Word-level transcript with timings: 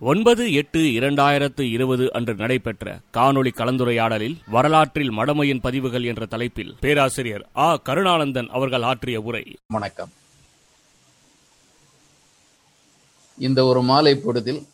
ஒன்பது 0.00 0.52
எட்டு 0.52 0.78
இரண்டாயிரத்து 0.78 1.60
இருபது 1.70 2.12
அன்று 2.12 2.34
நடைபெற்ற 2.34 3.00
காணொளி 3.12 3.50
கலந்துரையாடலில் 3.54 4.36
வரலாற்றில் 4.46 5.10
மடமையின் 5.10 5.60
பதிவுகள் 5.60 6.04
என்ற 6.04 6.26
தலைப்பில் 6.26 6.76
பேராசிரியர் 6.80 7.48
ஆ. 7.56 7.74
கருணானந்தன் 7.74 8.46
அவர்கள் 8.46 8.82
ஆற்றிய 8.82 9.20
உரை. 9.20 9.56
வணக்கம். 9.66 10.12
இந்த 13.38 13.64
ஒரு 13.64 13.82
மாலை 13.82 14.16
பொழுதில் 14.16 14.66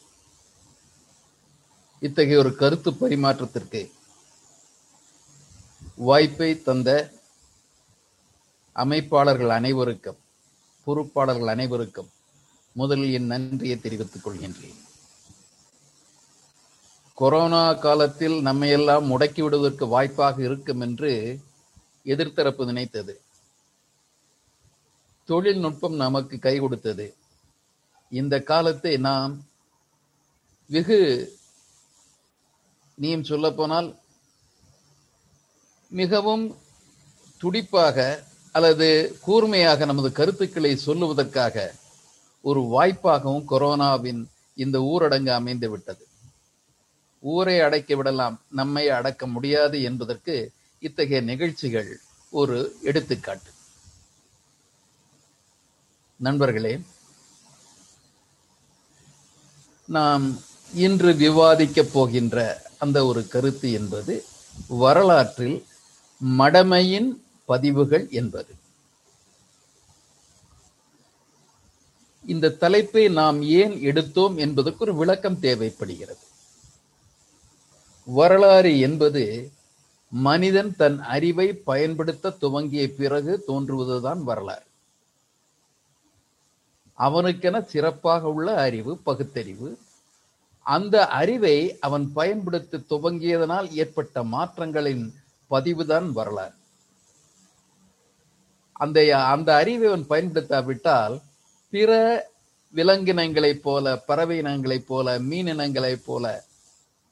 இத்தகைய 2.01 2.39
ஒரு 2.39 2.55
கருத்து 2.55 2.91
பரிமாற்றத்திற்கு 2.91 3.91
வாய்ப்பை 5.95 6.63
தந்த 6.63 7.13
அமைப்பாளர்கள் 8.77 9.49
அனைவருக்கும் 9.49 10.17
பொறுப்பாளர்கள் 10.87 11.47
அனைவருக்கும் 11.47 12.09
முதலில் 12.73 13.13
என் 13.13 13.27
நன்றியை 13.27 13.81
தெரிவித்துக் 13.81 14.29
கொள்கின்றேன். 14.29 14.81
கொரோனா 17.23 17.65
காலத்தில் 17.75 18.37
நம்மையெல்லாம் 18.47 19.05
முடக்கி 19.11 19.41
விடுவதற்கு 19.43 19.87
வாய்ப்பாக 19.87 20.43
இருக்கும் 20.43 20.81
என்று 20.81 21.11
எதிர்த்தரப்பு 22.05 22.65
நினைத்தது. 22.65 23.15
தொழில்நுட்பம் 25.29 25.95
நமக்கு 25.95 26.39
கை 26.39 26.55
கொடுத்தது. 26.59 27.07
இந்த 28.13 28.35
காலத்தை 28.41 28.97
நாம் 29.09 29.35
வெகு 30.71 31.01
நீயும் 32.99 33.29
சொல்லப்போனால் 33.31 33.89
மிகவும் 35.93 36.45
துடிப்பாக 37.41 37.99
அல்லது 38.55 39.19
கூர்மையாக 39.21 39.85
நமது 39.85 40.13
கருத்துக்களை 40.13 40.73
சொல்லுவதற்காக 40.87 41.57
ஒரு 42.45 42.61
வாய்ப்பாகவும் 42.75 43.49
கொரோனாவின் 43.49 44.23
இந்த 44.55 44.79
ஊரடங்கு 44.79 45.33
அமைந்து 45.41 45.71
விட்டது 45.71 46.05
ஊரை 47.23 47.61
அடைக்க 47.61 47.97
விடலாம் 47.97 48.41
நம்மை 48.51 48.89
அடக்க 48.89 49.27
முடியாது 49.27 49.83
என்பதற்கு 49.83 50.53
இத்தகைய 50.79 51.21
நிகழ்ச்சிகள் 51.21 52.01
ஒரு 52.31 52.77
எடுத்துக்காட்டு. 52.83 53.51
நண்பர்களே 56.17 56.81
நாம் 59.87 60.41
இன்று 60.75 61.13
விவாதிக்கப் 61.13 61.93
போகின்ற 61.93 62.63
அந்த 62.79 63.07
ஒரு 63.07 63.29
கருத்து 63.29 63.73
என்பது 63.73 64.25
வரலாற்றில் 64.69 65.67
மடமையின் 66.39 67.11
பதிவுகள் 67.45 68.09
என்பது. 68.11 68.55
இந்த 72.25 72.51
தலைப்பை 72.51 73.09
நாம் 73.09 73.43
ஏன் 73.43 73.81
எடுத்தோம் 73.81 74.37
என்பதற்கு 74.37 74.85
ஒரு 74.85 74.95
விளக்கம் 74.95 75.41
தேவைப்படுகிறது. 75.41 76.23
வரலாறு 78.05 78.79
என்பது 78.79 79.53
மனிதன் 80.11 80.77
தன் 80.77 81.03
அறிவை 81.03 81.53
பயன்படுத்த 81.53 82.31
துவங்கிய 82.31 82.89
பிறகு 82.97 83.45
தோன்றுவதுதான் 83.49 84.23
வரலாறு. 84.23 84.65
அவனுக்கென 86.95 87.61
சிறப்பாக 87.63 88.33
உள்ள 88.33 88.55
அறிவு 88.55 88.99
பகுத்தறிவு. 88.99 89.79
அந்த 90.67 91.07
அறிவை 91.07 91.79
அவன் 91.79 92.13
பயன்படுத்த 92.13 92.79
துவங்கியதனால் 92.91 93.71
ஏற்பட்ட 93.71 94.25
மாற்றங்களின் 94.25 95.13
பதிவுதான் 95.51 96.11
வரலாறு. 96.11 96.55
அந்த 98.73 99.27
அந்த 99.27 99.55
அறிவை 99.55 99.89
அவன் 99.89 100.07
பயன்படுத்தாவிட்டால் 100.09 101.23
பிற 101.71 101.91
விலங்கினங்களைப் 102.75 103.63
போல 103.63 103.97
பறவை 103.97 104.39
இனங்களைப் 104.39 104.87
போல 104.87 105.19
மீனினங்களைப் 105.19 106.05
போல 106.07 106.45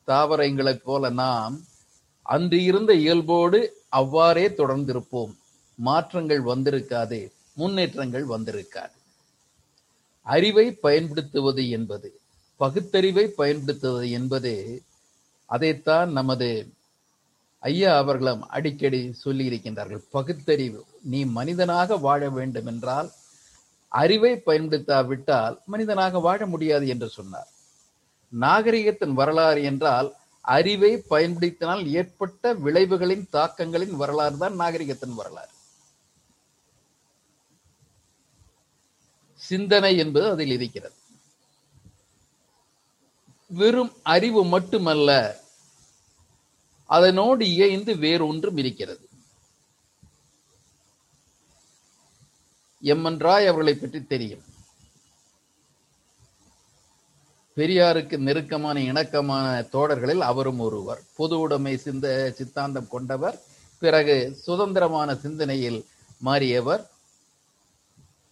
தாவரங்களைப் 0.08 0.84
போல 0.84 1.10
நாம் 1.22 1.56
அன்று 2.26 2.58
இருந்த 2.64 2.92
இயல்போடு 2.94 3.58
அவ்வாறே 3.88 4.46
தொடர்ந்திருப்போம். 4.48 5.32
மாற்றங்கள் 5.78 6.42
வந்திருக்காது 6.42 7.20
முன்னேற்றங்கள் 7.54 8.26
வந்திருக்காது. 8.26 8.94
அறிவை 10.26 10.66
பயன்படுத்துவது 10.84 11.62
என்பது 11.70 12.08
பகுத்தறிவை 12.60 13.24
பயன்படுத்துவது 13.40 14.08
என்பது 14.10 14.52
அதைத்தான் 15.48 16.10
நமது 16.12 16.48
ஐயா 17.62 17.92
அவர்களும் 17.96 18.42
அடிக்கடி 18.48 19.00
சொல்லி 19.12 19.44
இருக்கின்றார்கள் 19.48 20.02
பகுத்தறிவு 20.10 20.80
நீ 21.02 21.20
மனிதனாக 21.38 21.96
வாழ 21.96 22.20
வேண்டும் 22.30 22.66
என்றால் 22.66 23.08
அறிவை 23.92 24.32
பயன்படுத்தாவிட்டால் 24.46 25.56
மனிதனாக 25.66 26.20
வாழ 26.20 26.40
முடியாது 26.46 26.86
என்று 26.88 27.08
சொன்னார். 27.08 27.50
நாகரிகத்தின் 28.32 29.12
வரலாறு 29.12 29.62
என்றால் 29.62 30.14
அறிவை 30.40 30.96
பயன்படுத்தினால் 30.96 31.86
ஏற்பட்ட 31.86 32.54
விளைவுகளின் 32.54 33.28
தாக்கங்களின் 33.32 33.96
வரலாறு 33.96 34.38
தான் 34.38 34.58
நாகரிகத்தின் 34.58 35.14
வரலாறு. 35.14 35.52
சிந்தனை 39.34 39.96
என்பது 39.96 40.30
அதில் 40.30 40.50
இருக்கிறது. 40.50 40.94
வெறும் 43.46 43.92
அறிவு 44.02 44.44
மட்டுமல்ல 44.44 45.40
அதனோடு 46.86 47.46
இயைந்து 47.46 47.96
வேறொன்றும் 47.96 48.56
இருக்கிறது. 48.56 49.08
எம் 52.80 53.04
என் 53.04 53.18
ராய் 53.18 53.46
அவர்களை 53.46 53.74
பற்றி 53.74 54.04
தெரியும். 54.04 54.44
பெரியாருக்கு 57.60 58.16
நெருக்கமான 58.18 58.80
இணக்கமான 58.80 59.62
தோழர்களில் 59.62 60.20
அவரும் 60.20 60.58
ஒருவர். 60.58 61.02
பொது 61.16 61.38
உடைமை 61.38 61.76
சிந்த 61.76 62.32
சித்தாந்தம் 62.36 62.88
கொண்டவர். 62.88 63.40
பிறகு 63.78 64.34
சுதந்திரமான 64.34 65.14
சிந்தனையில் 65.14 65.86
மாறியவர். 66.24 66.86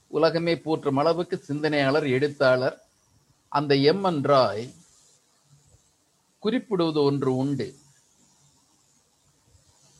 உலகமே 0.07 0.59
போற்றும் 0.59 0.97
அளவுக்கு 0.97 1.37
சிந்தனையாளர் 1.37 2.09
எழுத்தாளர். 2.09 2.85
அந்த 3.49 3.75
எம் 3.75 4.05
என் 4.05 4.23
ராய் 4.23 4.75
குறிப்பிடுவது 6.39 7.03
ஒன்று 7.03 7.37
உண்டு. 7.37 7.69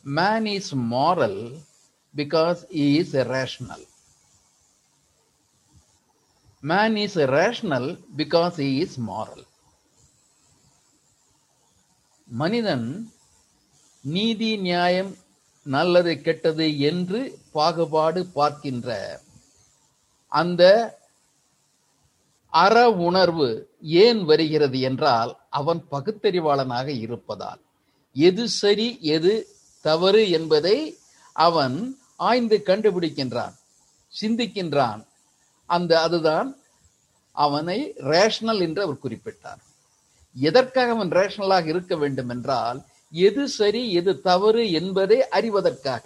Man 0.01 0.45
is 0.45 0.75
moral 0.75 1.63
because 2.15 2.61
is 2.69 3.15
rational 3.15 3.88
man 6.63 6.97
is 6.97 7.15
rational 7.15 7.97
because 8.15 8.57
he 8.57 8.81
is 8.81 8.97
moral. 8.97 9.43
மனிதன் 12.27 12.87
நீதி 14.01 14.57
நியாயம் 14.57 15.17
நல்லது 15.65 16.21
கெட்டது 16.21 16.79
என்று 16.79 17.39
பாகுபாடு 17.51 18.25
பார்க்கின்ற 18.33 18.89
அந்த 20.27 20.63
அற 22.53 22.91
உணர்வு 22.91 23.47
ஏன் 23.81 24.23
வருகிறது 24.23 24.79
என்றால் 24.79 25.31
அவன் 25.49 25.81
பகுத்தறிவாளனாக 25.91 26.87
இருப்பதால். 26.87 27.61
எது 28.13 28.47
சரி 28.47 28.97
எது 29.01 29.33
தவறு 29.81 30.29
என்பதை 30.29 30.77
அவன் 31.31 31.97
ஆய்ந்து 32.15 32.57
கண்டுபிடிக்கின்றான் 32.65 33.55
சிந்திக்கின்றான் 34.21 35.01
அந்த 35.75 35.91
அதுதான் 36.01 36.49
அவனை 37.35 37.79
ரேஷனல் 38.11 38.61
என்று 38.65 38.81
அவர் 38.85 39.03
குறிப்பிட்டார். 39.03 39.61
எதற்காக 40.35 40.89
அவன் 40.91 41.11
ரேஷனலாக 41.11 41.65
இருக்க 41.65 41.93
வேண்டும் 41.95 42.29
என்றால் 42.29 42.79
எது 43.11 43.43
சரி 43.59 43.83
எது 43.99 44.11
தவறு 44.21 44.63
என்பதை 44.79 45.17
அறிவதற்காக. 45.31 46.05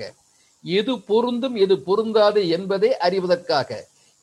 எது 0.63 0.93
பொருந்தும் 1.09 1.55
எது 1.55 1.75
பொருந்தாது 1.79 2.41
என்பதை 2.55 2.89
அறிவதற்காக. 3.07 3.71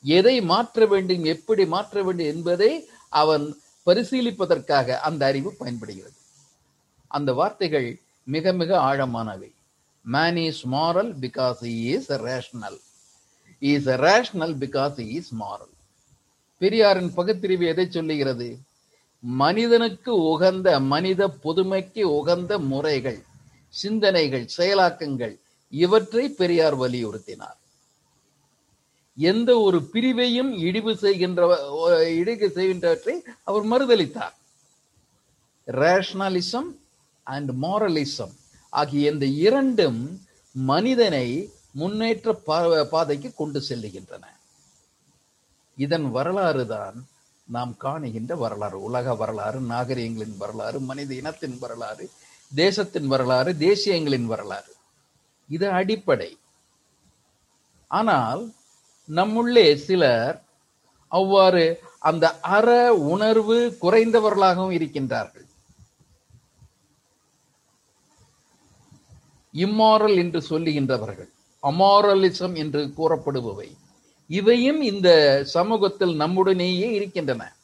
எதை 0.03 0.35
மாற்ற 0.51 0.85
வேண்டும் 0.85 1.23
எப்படி 1.35 1.63
மாற்ற 1.65 1.95
வேண்டும் 2.03 2.31
என்பதை 2.33 2.71
அவன் 3.09 3.45
பரிசீலிப்பதற்காக 3.85 4.97
அந்த 5.07 5.21
அறிவு 5.25 5.49
பயன்படுகிறது. 5.59 6.17
அந்த 7.17 7.29
வார்த்தைகள் 7.39 7.89
மிக 8.27 8.53
மிக 8.61 8.71
ஆழமானவை. 8.89 9.51
Man 10.05 10.39
is 10.47 10.63
moral 10.67 11.11
because 11.23 11.61
is 11.89 12.09
rational 12.27 12.79
is 13.61 13.89
rational 14.05 14.55
because 14.63 14.97
is 15.17 15.31
moral 15.39 15.73
பெரியாரின் 16.61 17.11
பகுத்தறிவு 17.13 17.65
எதை 17.71 17.85
சொல்லுகிறது? 17.89 18.47
மனிதனுக்கு 19.23 20.11
உகந்த 20.33 20.67
மனித 20.93 21.21
புதுமைக்கு 21.43 22.03
உகந்த 22.19 22.51
முறைகள் 22.71 23.19
சிந்தனைகள் 23.73 24.45
செயலாக்கங்கள் 24.57 25.35
இவற்றை 25.73 26.23
பெரியார் 26.39 26.77
வலியுறுத்தினார். 26.81 27.57
எந்த 29.17 29.51
ஒரு 29.59 29.79
பிரிவையும் 29.93 30.51
இடிவு 30.67 30.93
செய்கின்ற 31.03 31.41
இடிவு 32.21 32.47
செய்கின்றவற்றை 32.57 33.15
அவர் 33.49 33.65
மறுதளித்தார். 33.71 34.35
ரேஷனலிசம் 35.67 36.69
அண்ட் 37.27 37.51
மாரலிசம் 37.63 38.35
ஆகிய 38.73 39.11
இந்த 39.11 39.27
இரண்டும் 39.47 40.01
மனிதனை 40.55 41.27
முன்னேற்ற 41.79 42.33
பாதைக்கு 42.93 43.33
கொண்டு 43.33 43.59
செல்லுகின்றன. 43.69 44.25
இதன் 45.77 46.11
வரலாறு 46.11 46.67
தான் 46.67 46.97
நாம் 47.47 47.73
காணுகின்ற 47.83 48.35
வரலாறு. 48.43 48.77
உலக 48.81 49.15
வரலாறு 49.15 49.59
நாகரிகங்களின் 49.61 50.37
வரலாறு 50.37 50.79
மனித 50.79 51.13
இனத்தின் 51.13 51.57
வரலாறு 51.59 52.05
தேசத்தின் 52.55 53.07
வரலாறு 53.07 53.51
தேசியங்களின் 53.53 54.25
வரலாறு. 54.25 54.73
இது 55.49 55.67
அடிப்படை. 55.79 56.31
ஆனால் 57.87 58.41
நம்முள்ளே 59.09 59.67
சிலர் 59.75 60.35
அவ்வாறு 61.07 61.63
அந்த 61.99 62.25
அற 62.39 62.93
உணர்வு 62.93 63.57
குறைந்தவர்களாகவும் 63.81 64.75
இருக்கின்றார்கள். 64.77 65.47
இம்மாரல் 69.53 70.17
என்று 70.23 70.39
சொல்லுகின்றவர்கள். 70.49 71.31
அமாரலிசம் 71.63 72.55
என்று 72.55 72.93
கூறப்படுபவை. 72.97 73.71
இவையும் 74.27 74.81
இந்த 74.81 75.09
சமூகத்தில் 75.45 76.19
நம்முடனேயே 76.19 76.91
இருக்கின்றன. 76.91 77.55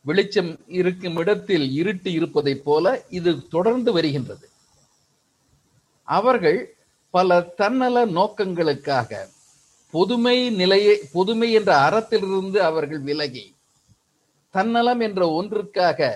வெளிச்சம் 0.00 0.58
இருக்கும் 0.68 1.16
இடத்தில் 1.16 1.70
இருட்டு 1.72 2.12
இருப்பதைப் 2.12 2.64
போல 2.64 3.04
இது 3.08 3.48
தொடர்ந்து 3.48 3.92
வருகின்றது. 3.92 4.48
அவர்கள் 6.02 6.76
பல 7.10 7.40
தன்னல 7.40 8.06
நோக்கங்களுக்காக 8.06 9.28
பொதுமை 9.90 10.50
நிலையை 10.50 10.98
பொதுமை 11.12 11.52
என்ற 11.52 11.76
அறத்திலிருந்து 11.76 12.56
அவர்கள் 12.56 12.98
விலகி 12.98 13.54
தன்னலம் 14.50 15.00
என்ற 15.00 15.42
ஒன்றுக்காக 15.42 16.10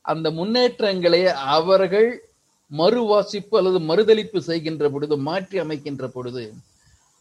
அந்த 0.00 0.30
முன்னேற்றங்களை 0.30 1.26
அவர்கள் 1.26 2.27
மறுவாசிப்பு 2.70 3.54
அல்லது 3.56 3.78
மறுதளிப்பு 3.80 4.38
செய்கின்ற 4.38 4.88
பொழுது 4.88 5.16
மாற்றி 5.18 5.60
அமைக்கின்ற 5.60 6.06
பொழுது 6.06 6.44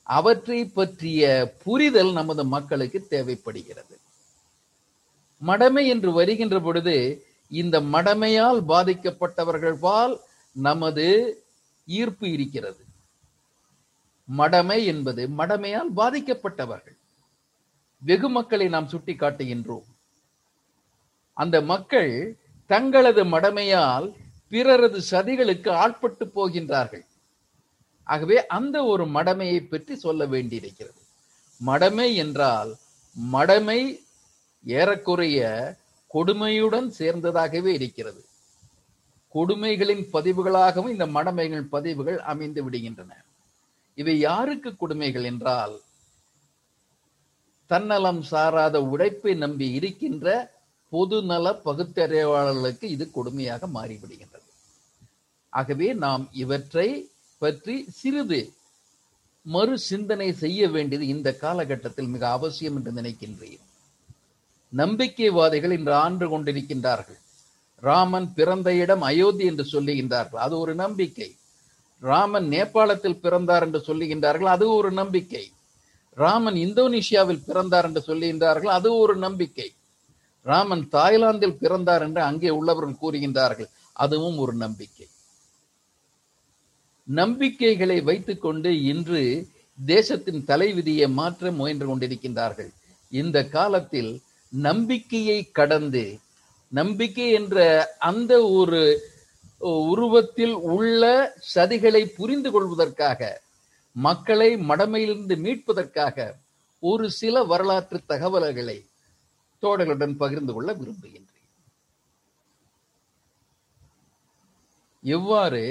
அவற்றை 0.03 0.65
பற்றிய 0.65 1.21
புரிதல் 1.63 2.11
நமது 2.11 2.43
மக்களுக்கு 2.45 2.99
தேவைப்படுகிறது. 3.07 3.95
மடமை 5.41 5.87
என்று 5.87 6.11
வருகின்ற 6.11 6.59
பொழுது 6.59 6.95
இந்த 7.51 7.81
மடமையால் 7.81 8.59
பாதிக்கப்பட்டவர்கள் 8.73 9.77
பால் 9.79 10.19
நமது 10.55 11.07
ஈர்ப்பு 11.87 12.31
இருக்கிறது. 12.31 12.83
மடமை 14.29 14.79
என்பது 14.85 15.27
மடமையால் 15.27 15.91
பாதிக்கப்பட்டவர்கள். 15.95 16.97
வெகு 18.01 18.29
மக்களை 18.29 18.67
நாம் 18.67 18.87
சுட்டி 18.87 19.13
காட்டுகின்றோம் 19.13 19.87
அந்த 21.33 21.61
மக்கள் 21.61 22.11
தங்களது 22.69 23.23
மடமையால் 23.25 24.07
பிறரது 24.51 24.99
சதிகளுக்கு 25.11 25.69
ஆட்பட்டு 25.83 26.25
போகின்றார்கள். 26.35 27.05
ஆகவே 28.07 28.37
அந்த 28.57 28.77
ஒரு 28.91 29.05
மடமையை 29.05 29.59
பற்றி 29.61 29.95
சொல்ல 29.95 30.25
வேண்டியிருக்கிறது. 30.25 31.01
மடமை 31.61 32.09
என்றால் 32.15 32.71
மடமை 33.15 33.79
ஏறக்குறைய 34.65 35.39
கொடுமையுடன் 36.13 36.89
சேர்ந்ததாகவே 36.99 37.71
இருக்கிறது. 37.79 38.21
கொடுமைகளின் 39.35 40.03
பதிவுகளாகவும் 40.13 40.93
இந்த 40.95 41.05
மடமைகள் 41.07 41.65
பதிவுகள் 41.75 42.19
அமைந்து 42.31 42.61
விடுகின்றன. 42.65 43.11
இவை 43.97 44.15
யாருக்கு 44.19 44.69
கொடுமைகள் 44.75 45.23
என்றால் 45.23 45.75
தன்னலம் 47.71 48.21
சாராத 48.31 48.75
உழைப்பை 48.91 49.33
நம்பி 49.35 49.67
இருக்கின்ற 49.71 50.27
பொதுநல 50.91 51.53
பகுத்தறிவாளர்களுக்கு 51.65 52.83
இது 52.83 53.09
கொடுமையாக 53.15 53.67
மாறிவிடுகின்றது. 53.73 54.49
ஆகவே 55.49 55.93
நாம் 55.93 56.29
இவற்றை 56.31 57.09
பற்றி 57.37 57.85
சிறிது 57.89 58.53
மறு 59.41 59.79
சிந்தனை 59.79 60.33
செய்ய 60.33 60.69
வேண்டியது 60.69 61.07
இந்த 61.07 61.33
காலகட்டத்தில் 61.33 62.07
மிக 62.07 62.29
அவசியம் 62.29 62.75
என்று 62.75 62.91
நினைக்கின்றேன். 62.91 63.59
நம்பிக்கைவாதிகள் 64.75 65.71
இன்று 65.71 65.93
ஆண்டு 65.93 66.25
கொண்டிருக்கின்றார்கள். 66.27 67.19
ராமன் 67.79 68.33
பிறந்த 68.33 68.73
இடம் 68.73 69.01
அயோத்தி 69.01 69.45
என்று 69.45 69.63
சொல்லுகின்றார்கள். 69.71 70.35
அது 70.35 70.59
ஒரு 70.59 70.75
நம்பிக்கை. 70.75 71.35
ராமன் 71.99 72.47
நேபாளத்தில் 72.47 73.19
பிறந்தார் 73.19 73.63
என்று 73.63 73.79
சொல்லுகின்றார்கள். 73.87 74.45
அது 74.45 74.73
ஒரு 74.73 74.91
நம்பிக்கை. 74.91 75.51
ராமன் 76.13 76.55
இந்தோனேஷியாவில் 76.55 77.45
பிறந்தார் 77.45 77.85
என்று 77.85 78.03
சொல்லுகின்றார்கள். 78.07 78.71
அது 78.77 78.97
ஒரு 78.97 79.15
நம்பிக்கை. 79.15 79.73
ராமன் 80.51 80.83
தாய்லாந்தில் 80.91 81.59
பிறந்தார் 81.61 82.03
என்று 82.07 82.21
அங்கே 82.29 82.49
உள்ளவர்கள் 82.59 83.01
கூறுகின்றார்கள். 83.01 83.69
அதுவும் 84.03 84.37
ஒரு 84.37 84.53
நம்பிக்கை. 84.63 85.07
நம்பிக்கைகளை 87.07 87.97
வைத்துக்கொண்டு 88.01 88.69
இன்று 88.83 89.21
தேசத்தின் 89.79 90.41
தலைவிதியை 90.45 91.07
மாற்ற 91.19 91.51
முயன்று 91.59 91.85
கொண்டிருக்கின்றார்கள். 91.87 92.71
இந்த 93.11 93.37
காலத்தில் 93.57 94.11
நம்பிக்கையை 94.53 95.39
கடந்து 95.57 96.05
நம்பிக்கை 96.71 97.27
என்ற 97.31 97.57
அந்த 98.09 98.33
ஒரு 98.59 98.81
உருவத்தில் 99.91 100.55
உள்ள 100.75 101.03
சதிகளை 101.53 102.01
புரிந்து 102.17 102.49
கொள்வதற்காக 102.51 103.21
மக்களை 103.95 104.49
மடமையிலிருந்து 104.69 105.35
மீட்பதற்காக 105.45 106.27
ஒரு 106.83 107.05
சில 107.19 107.35
வரலாற்று 107.51 107.99
தகவல்களை 108.05 108.77
தோழர்களுடன் 109.63 110.15
பகிர்ந்து 110.17 110.53
கொள்ள 110.53 110.73
விரும்புகின்றேன். 110.73 111.23
எவ்வாறு 115.03 115.63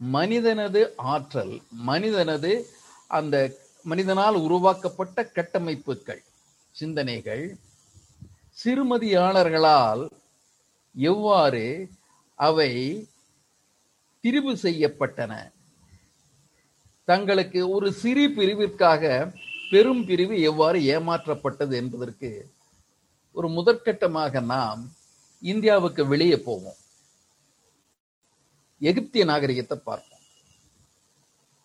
மனிதனது 0.00 0.80
ஆற்றல் 0.96 1.62
மனிதனது 1.90 2.52
அந்த 3.08 3.36
மனிதனால் 3.84 4.36
உருவாக்கப்பட்ட 4.36 5.24
கட்டமைப்புகள் 5.24 6.22
சிந்தனைகள் 6.74 7.44
சிறுமதியாளர்களால் 8.64 10.04
எவ்வாறு 10.94 11.64
அவை 12.34 12.70
திரிவு 14.24 14.52
செய்யப்பட்டன? 14.62 15.32
தங்களுக்கு 17.08 17.60
ஒரு 17.70 17.92
சிறு 17.92 18.24
பிரிவிற்காக 18.28 19.02
பெரும் 19.70 20.04
பிரிவு 20.06 20.40
எவ்வாறு 20.40 20.78
ஏமாற்றப்பட்டது 20.94 21.74
என்பதற்கு 21.82 22.30
ஒரு 23.36 23.48
முதற்கட்டமாக 23.48 24.42
நாம் 24.44 24.82
இந்தியாவுக்கு 25.42 26.02
வெளியே 26.06 26.38
போவோம். 26.38 26.78
எகிப்திய 28.80 29.24
நாகரிகத்தை 29.24 29.76
பார்ப்போம். 29.84 30.22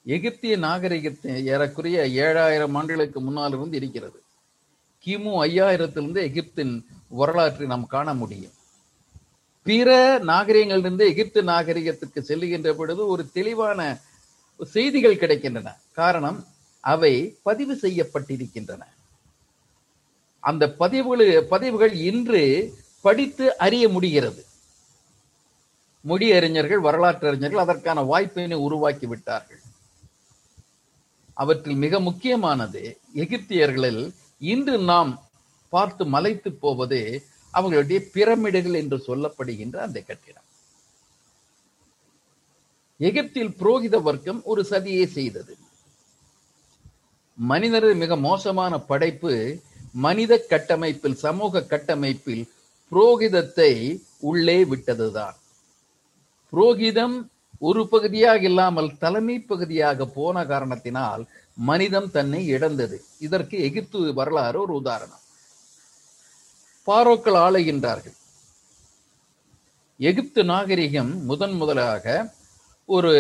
எகிப்திய 0.06 0.58
நாகரிகத்தை 0.58 1.46
ஏறக்குறைய 1.46 2.00
ஏழாயிரம் 2.26 2.76
ஆண்டுகளுக்கு 2.80 3.22
முன்னால் 3.22 3.54
இருந்து 3.54 3.78
இருக்கிறது. 3.78 4.20
கிமு 5.06 5.34
ஐயாயிரத்திலிருந்து 5.46 6.22
எகிப்தின் 6.30 6.74
வரலாற்றை 7.20 7.68
நாம் 7.68 7.88
காண 7.88 8.14
முடியும். 8.14 8.56
பிற 9.64 9.90
நாகரிகங்களிலிருந்து 10.32 11.06
எகிப்து 11.14 11.44
நாகரிகத்துக்கு 11.44 12.20
செல்லுகின்ற 12.30 12.70
பொழுது 12.74 13.08
ஒரு 13.08 13.24
தெளிவான 13.32 13.80
செய்திகள் 14.66 15.22
கிடைக்கின்றன. 15.24 15.70
காரணம் 15.94 16.40
அவை 16.84 17.14
பதிவு 17.44 17.74
செய்யப்பட்டிருக்கின்றன. 17.82 18.82
அந்த 20.50 20.64
பதிவுகள் 20.82 21.24
பதிவுகள் 21.54 21.94
இன்று 22.10 22.44
படித்து 23.06 23.46
அறிய 23.66 23.86
முடிகிறது. 23.96 24.42
மொழி 26.06 26.28
அறிஞர்கள் 26.38 26.86
வரலாற்று 26.88 27.28
அறிஞர்கள் 27.30 27.64
அதற்கான 27.64 28.02
வாய்ப்பினை 28.12 28.58
உருவாக்கி 28.68 29.08
விட்டார்கள். 29.12 29.62
அவற்றில் 31.34 31.82
மிக 31.86 32.00
முக்கியமானது 32.08 32.84
எகிப்தியர்களில் 33.24 34.04
இன்று 34.52 34.76
நாம் 34.92 35.12
பார்த்து 35.74 36.04
மலைத்து 36.16 36.50
போவது 36.64 37.00
அவங்களுடைய 37.54 38.00
பிரமிடுகள் 38.14 38.78
என்று 38.82 38.98
சொல்லப்படுகின்ற 39.08 39.78
அந்த 39.88 40.00
கட்டிடம். 40.08 40.48
எகிப்தில் 43.00 43.56
புரோகித 43.60 43.98
வர்க்கம் 44.08 44.40
ஒரு 44.52 44.62
சதியை 44.72 45.06
செய்தது. 45.18 45.54
மனிதரது 47.38 47.96
மிக 48.04 48.14
மோசமான 48.30 48.74
படைப்பு 48.92 49.34
மனித 49.92 50.46
கட்டமைப்பில் 50.50 51.14
சமூக 51.14 51.62
கட்டமைப்பில் 51.62 52.50
புரோகிதத்தை 52.92 54.02
உள்ளே 54.20 54.64
விட்டதுதான். 54.64 55.36
புரோகிதம் 56.54 57.30
ஒரு 57.60 57.88
பகுதியாக 57.88 58.40
இல்லாமல் 58.40 58.98
தலைமை 58.98 59.40
பகுதியாக 59.40 60.06
போன 60.06 60.46
காரணத்தினால் 60.46 61.28
மனிதம் 61.54 62.12
தன்னை 62.12 62.48
இழந்தது. 62.48 63.04
இதற்கு 63.20 63.60
எகிப்து 63.60 64.14
வரலாறு 64.14 64.62
ஒரு 64.62 64.74
உதாரணம். 64.74 65.22
பாரோக்கள் 66.88 67.38
ஆளுகின்றார்கள். 67.46 68.18
எகிப்து 69.98 70.44
நாகரிகம் 70.44 71.26
முதன் 71.26 71.52
முதலாக 71.52 72.34
ஒரு 72.86 73.14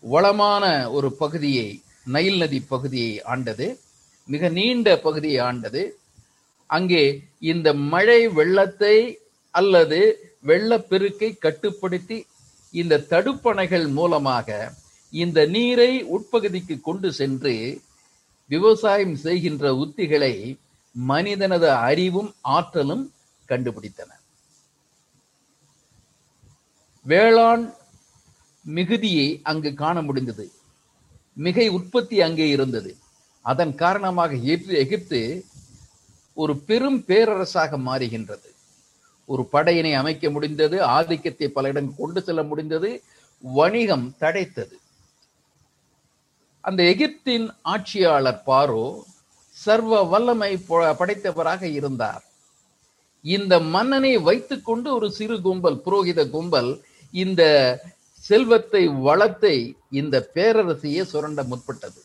வளமான 0.00 0.90
ஒரு 0.90 1.12
பகுதியை 1.12 1.82
நைல் 2.04 2.36
நதி 2.36 2.60
பகுதியை 2.60 3.22
ஆண்டது. 3.22 3.80
மிக 4.28 4.48
நீண்ட 4.48 4.98
பகுதியை 4.98 5.40
ஆண்டது. 5.46 5.82
அங்கே 6.66 7.22
இந்த 7.38 7.74
மழை 7.74 8.28
வெள்ளத்தை 8.28 8.96
அல்லது 9.50 10.00
வெள்ளப்பெருக்கை 10.46 11.38
கட்டுப்படுத்தி 11.38 12.26
இந்த 12.70 13.04
தடுப்பணைகள் 13.10 13.88
மூலமாக 13.88 14.72
இந்த 15.10 15.46
நீரை 15.46 16.02
உட்பகுதிக்கு 16.02 16.80
கொண்டு 16.80 17.12
சென்று 17.12 17.82
விவசாயம் 18.46 19.16
செய்கின்ற 19.16 19.74
உத்திகளை 19.74 20.58
மனிதனது 20.92 21.70
அறிவும் 21.70 22.34
ஆற்றலும் 22.40 23.04
கண்டுபிடித்தன. 23.48 24.10
வேளாண் 27.06 27.74
மிகுதியை 28.64 29.40
அங்கு 29.42 29.74
காண 29.74 30.02
முடிந்தது. 30.02 30.52
மிகை 31.32 31.68
உற்பத்தி 31.68 32.20
அங்கே 32.20 32.48
இருந்தது. 32.48 32.96
அதன் 33.42 33.74
காரணமாக 33.74 34.34
எகிப்து- 34.34 34.76
எகிப்து 34.76 35.44
ஒரு 36.34 36.56
பெரும் 36.56 36.98
பேரரசாக 36.98 37.78
மாறுகின்றது. 37.78 38.50
ஒரு 39.26 39.48
படையினை 39.52 39.94
அமைக்க 39.94 40.30
முடிந்தது 40.30 40.82
ஆதிக்கத்தை 40.82 41.48
பல 41.48 41.68
இடங்கள் 41.68 41.94
கொண்டு 41.96 42.22
செல்ல 42.22 42.42
முடிந்தது 42.42 43.02
வணிகம் 43.40 44.14
தடைத்தது. 44.20 44.72
அந்த 46.60 46.82
எகிப்தின் 46.82 47.56
ஆட்சியாளர் 47.62 48.42
பாரோ 48.46 49.04
சர்வ 49.48 50.02
வல்லமை 50.02 50.56
படைத்தவராக 50.68 51.62
இருந்தார். 51.62 52.24
இந்த 53.22 53.60
மன்னனை 53.60 54.16
வைத்துக்கொண்டு 54.16 54.94
ஒரு 54.94 55.12
சிறு 55.12 55.40
கும்பல் 55.40 55.80
புரோகித 55.84 56.30
கும்பல் 56.30 56.84
இந்த 57.10 57.80
செல்வத்தை 58.12 58.88
வளத்தை 58.88 59.76
இந்த 59.90 60.30
பேரரசையே 60.34 61.02
சுரண்ட 61.02 61.42
முற்பட்டது. 61.42 62.02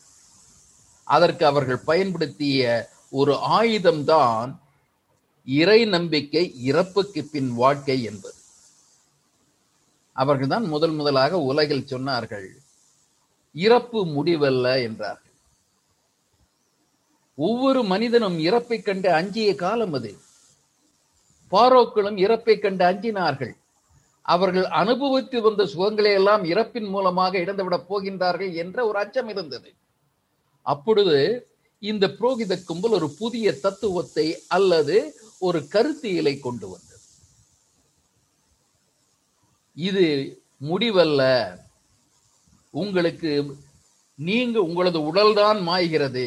அதற்கு 1.08 1.44
அவர்கள் 1.46 1.86
பயன்படுத்திய 1.86 2.62
ஒரு 3.10 3.34
ஆயுதம்தான் 3.58 4.50
இறை 5.46 5.80
நம்பிக்கை 5.84 6.42
இறப்புக்கு 6.70 7.20
பின் 7.24 7.50
வாழ்க்கை 7.54 7.96
என்பது. 8.02 8.38
அவர்கள் 10.16 10.52
தான் 10.52 10.66
முதல் 10.66 10.90
முதலாக 10.90 11.40
உலகில் 11.50 11.88
சொன்னார்கள் 11.90 12.48
இறப்பு 13.54 14.00
முடிவல்ல 14.06 14.66
என்றார்கள். 14.82 15.34
ஒவ்வொரு 17.38 17.80
மனிதனும் 17.82 18.38
இறப்பை 18.38 18.78
கண்டு 18.82 19.08
அஞ்சிய 19.12 19.50
காலம் 19.54 19.92
அது. 19.92 20.12
பாரோக்களும் 21.52 22.18
இறப்பை 22.26 22.54
கண்டு 22.58 22.84
அஞ்சினார்கள். 22.84 23.54
அவர்கள் 24.26 24.66
அனுபவித்து 24.80 25.38
வந்த 25.42 25.62
சுகங்களை 25.64 26.12
எல்லாம் 26.12 26.42
இறப்பின் 26.44 26.88
மூலமாக 26.94 27.32
இழந்துவிடப் 27.38 27.88
போகின்றார்கள் 27.90 28.52
என்ற 28.54 28.78
ஒரு 28.86 28.98
அச்சம் 28.98 29.28
இருந்தது. 29.28 29.70
அப்பொழுது 30.72 31.18
இந்த 31.78 32.06
புரோகித 32.06 32.64
கும்பல் 32.64 32.90
ஒரு 32.90 33.08
புதிய 33.10 33.46
தத்துவத்தை 33.52 34.26
அல்லது 34.48 34.96
ஒரு 35.38 35.58
கருத்தியலை 35.58 36.34
கொண்டு 36.40 36.66
வந்தது. 36.68 37.06
இது 39.74 40.06
முடிவல்ல. 40.60 41.22
உங்களுக்கு 42.70 43.30
நீங்க 44.14 44.60
உங்களது 44.60 44.98
உடல்தான் 45.00 45.60
மாய்கிறது. 45.62 46.26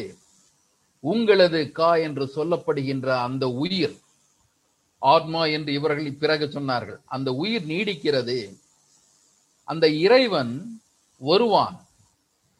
உங்களது 1.00 1.60
கா 1.72 1.90
என்று 1.96 2.24
சொல்லப்படுகின்ற 2.36 3.08
அந்த 3.22 3.44
உயிர் 3.48 3.96
ஆத்மா 4.98 5.46
என்று 5.46 5.72
இவர்கள் 5.72 6.12
பிறகு 6.12 6.46
சொன்னார்கள். 6.46 7.00
அந்த 7.06 7.32
உயிர் 7.32 7.66
நீடிக்கிறது. 7.66 8.38
அந்த 9.68 9.88
இறைவன் 9.88 10.82
வருவான். 11.18 11.78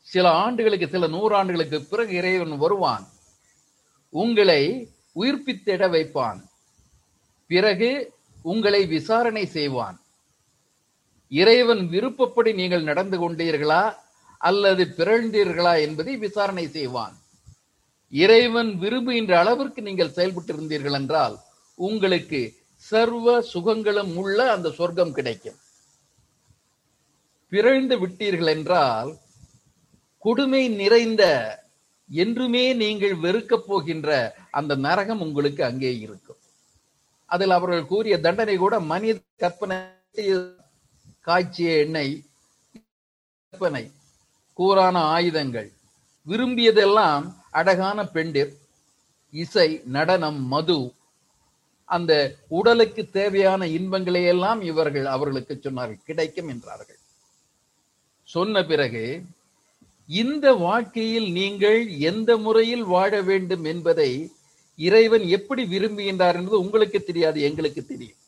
சில 0.03 0.31
ஆண்டுகளுக்கு 0.31 0.89
சில 0.89 1.09
நூறாண்டுகளுக்கு 1.09 1.79
பிறகு 1.81 2.15
இறைவன் 2.15 2.59
வருவான். 2.59 3.07
உங்களை 4.11 4.63
உயிர்ப்பித்திட 5.17 5.83
வைப்பான். 5.89 6.41
பிறகு 7.47 8.13
உங்களை 8.43 8.87
விசாரணை 8.87 9.47
செய்வான். 9.47 9.99
இறைவன் 11.29 11.89
விருப்பப்படி 11.89 12.53
நீங்கள் 12.53 12.83
நடந்து 12.83 13.17
கொண்டீர்களா 13.19 13.95
அல்லது 14.37 14.85
பிறழ்ந்தீர்களா 14.97 15.81
என்பதை 15.81 16.17
விசாரணை 16.17 16.69
செய்வான். 16.69 17.15
இறைவன் 18.11 18.79
விரும்புகின்ற 18.79 19.39
அளவிற்கு 19.39 19.83
நீங்கள் 19.83 20.11
செயல்பட்டு 20.11 20.53
இருந்தீர்கள் 20.53 20.93
என்றால் 20.93 21.37
உங்களுக்கு 21.75 22.41
சர்வ 22.77 23.43
சுகங்களும் 23.53 24.15
உள்ள 24.15 24.39
அந்த 24.53 24.71
சொர்க்கம் 24.71 25.13
கிடைக்கும். 25.13 25.59
பிறழ்ந்து 27.49 28.07
விட்டீர்கள் 28.07 28.51
என்றால் 28.57 29.11
கொடுமை 30.25 30.63
நிறைந்த 30.81 31.25
என்றுமே 32.11 32.65
நீங்கள் 32.83 33.17
வெறுக்கப் 33.25 33.67
போகின்ற 33.69 34.09
அந்த 34.59 34.73
நரகம் 34.87 35.23
உங்களுக்கு 35.27 35.63
அங்கே 35.69 35.93
இருக்கும். 36.05 36.41
அதில் 37.31 37.55
அவர்கள் 37.57 37.91
கூறிய 37.93 38.15
தண்டனை 38.27 38.57
கூட 38.63 38.75
மனித 38.93 39.19
கற்பனை 39.43 39.77
காய்ச்சிய 41.27 41.71
எண்ணெய் 41.85 42.15
கற்பனை 43.53 43.85
கூரான 44.59 44.97
ஆயுதங்கள் 45.17 45.71
விரும்பியதெல்லாம் 46.27 47.25
அழகான 47.61 47.99
பெண்டிர் 48.15 48.53
இசை 49.35 49.69
நடனம் 49.97 50.41
மது 50.53 50.81
அந்த 51.89 52.13
உடலுக்கு 52.59 53.03
தேவையான 53.17 53.67
இன்பங்களை 53.77 54.23
எல்லாம் 54.33 54.61
இவர்கள் 54.71 55.07
அவர்களுக்கு 55.15 55.55
சொன்னார்கள் 55.57 56.07
கிடைக்கும் 56.09 56.51
என்றார்கள். 56.53 57.01
சொன்ன 58.29 58.65
பிறகு 58.71 59.05
இந்த 60.09 60.55
வாழ்க்கையில் 60.55 61.33
நீங்கள் 61.33 61.89
எந்த 61.89 62.37
முறையில் 62.37 62.85
வாழ 62.85 63.23
வேண்டும் 63.23 63.65
என்பதை 63.65 64.33
இறைவன் 64.77 65.25
எப்படி 65.29 65.63
விரும்புகின்றார் 65.65 66.35
என்பது 66.35 66.61
உங்களுக்கு 66.61 67.03
தெரியாது 67.03 67.41
எங்களுக்கு 67.41 67.87
தெரியும். 67.87 68.21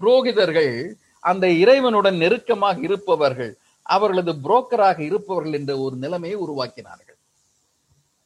புரோகிதர்கள் 0.00 0.94
அந்த 1.20 1.46
இறைவனுடன் 1.48 2.16
நெருக்கமாக 2.16 2.80
இருப்பவர்கள் 2.80 3.56
அவர்களது 3.82 4.32
புரோக்கராக 4.32 4.98
இருப்பவர்கள் 5.00 5.52
என்ற 5.52 5.78
ஒரு 5.78 5.96
நிலைமையை 5.96 6.38
உருவாக்கினார்கள். 6.38 7.18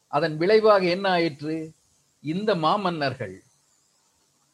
அதன் 0.09 0.37
விளைவாக 0.37 0.85
என்ன 0.87 1.09
ஆயிற்று? 1.11 1.73
இந்த 2.21 2.55
மாமன்னர்கள் 2.55 3.43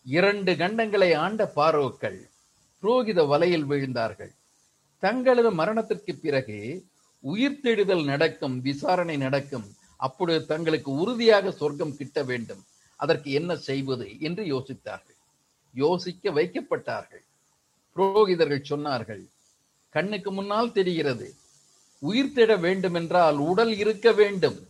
இரண்டு 0.02 0.52
கண்டங்களை 0.52 1.16
ஆண்ட 1.16 1.52
பாரோக்கள் 1.56 2.20
புரோகித 2.82 3.26
வலையில் 3.26 3.66
விழுந்தார்கள். 3.66 4.32
தங்களது 4.98 5.50
மரணத்திற்கு 5.52 6.14
பிறகு 6.14 6.58
உயிர்த்தெழுதல் 7.24 8.04
நடக்கும் 8.04 8.60
விசாரணை 8.60 9.16
நடக்கும். 9.16 9.76
அப்பொழுது 9.96 10.46
தங்களுக்கு 10.46 10.90
உறுதியாக 10.92 11.50
சொர்க்கம் 11.50 11.96
கிட்ட 11.96 12.22
வேண்டும். 12.22 12.64
அதற்கு 12.96 13.30
என்ன 13.30 13.56
செய்வது 13.56 14.20
என்று 14.20 14.44
யோசித்தார்கள். 14.44 15.18
யோசிக்க 15.72 16.30
வைக்கப்பட்டார்கள். 16.30 17.24
புரோகிதர்கள் 17.96 18.68
சொன்னார்கள் 18.68 19.24
கண்ணுக்கு 19.88 20.32
முன்னால் 20.32 20.72
தெரிகிறது. 20.72 21.34
உயிர் 21.98 22.56
வேண்டும் 22.56 22.94
என்றால் 22.94 23.36
உடல் 23.36 23.76
இருக்க 23.76 24.12
வேண்டும். 24.12 24.66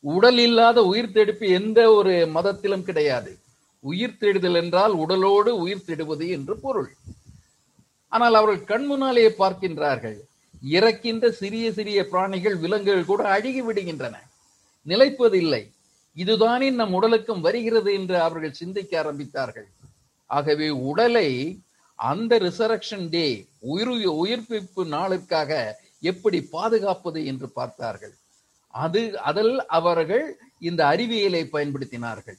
உடல் 0.00 0.38
இல்லாத 0.38 0.84
உயிர் 0.84 1.12
தெடுப்பு 1.12 1.48
எந்த 1.48 1.92
ஒரு 1.92 2.26
மதத்திலும் 2.26 2.82
கிடையாது. 2.82 3.38
உயிர் 3.80 4.18
என்றால் 4.54 4.92
உடலோடு 4.92 5.56
உயிர் 5.58 5.84
என்று 6.30 6.58
பொருள். 6.58 6.92
ஆனால் 8.08 8.34
அவர்கள் 8.34 8.64
கண் 8.64 8.86
முன்னாலேயே 8.86 9.28
பார்க்கின்றார்கள். 9.28 10.27
இறக்கின்ற 10.62 11.30
சிறிய 11.30 11.72
சிறிய 11.72 12.06
பிராணிகள் 12.08 12.56
விலங்குகள் 12.56 13.04
கூட 13.04 13.28
அழுகி 13.28 13.62
விடுகின்றன. 13.62 14.14
நிலைப்பதில்லை. 14.86 15.70
இதுதானே 16.14 16.70
நம் 16.70 16.92
உடலுக்கும் 16.92 17.40
வருகிறது 17.40 17.94
என்று 17.94 18.20
அவர்கள் 18.20 18.52
சிந்திக்க 18.52 19.02
ஆரம்பித்தார்கள். 19.02 19.68
ஆகவே 20.26 20.68
உடலை 20.68 21.58
அந்த 21.94 22.38
ரிசரக்ஷன் 22.38 23.08
டே 23.10 23.46
உயிர் 23.58 23.88
உயிர்ப்பிப்பு 24.06 24.84
நாளுக்காக 24.84 25.74
எப்படி 26.00 26.42
பாதுகாப்பது 26.42 27.26
என்று 27.26 27.50
பார்த்தார்கள். 27.50 28.14
அது 28.68 29.18
அதில் 29.18 29.66
அவர்கள் 29.66 30.38
இந்த 30.60 30.86
அறிவியலை 30.86 31.48
பயன்படுத்தினார்கள். 31.52 32.38